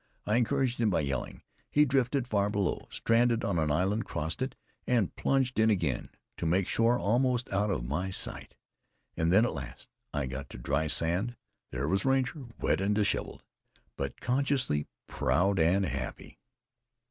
I 0.25 0.37
encouraged 0.37 0.79
him 0.81 0.89
by 0.89 1.01
yelling. 1.01 1.43
He 1.69 1.85
drifted 1.85 2.27
far 2.27 2.49
below, 2.49 2.87
stranded 2.89 3.43
on 3.45 3.59
an 3.59 3.69
island, 3.69 4.03
crossed 4.05 4.41
it, 4.41 4.55
and 4.87 5.15
plunged 5.15 5.59
in 5.59 5.69
again, 5.69 6.09
to 6.37 6.47
make 6.47 6.67
shore 6.67 6.97
almost 6.97 7.47
out 7.53 7.69
of 7.69 7.87
my 7.87 8.09
sight. 8.09 8.55
And 9.15 9.29
when 9.29 9.45
at 9.45 9.53
last 9.53 9.89
I 10.11 10.25
got 10.25 10.49
to 10.49 10.57
dry 10.57 10.87
sand, 10.87 11.35
there 11.69 11.87
was 11.87 12.03
Ranger, 12.03 12.45
wet 12.59 12.81
and 12.81 12.95
disheveled, 12.95 13.43
but 13.95 14.19
consciously 14.19 14.87
proud 15.07 15.59
and 15.59 15.85
happy. 15.85 16.39